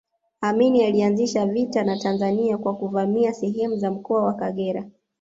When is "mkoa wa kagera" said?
3.91-4.85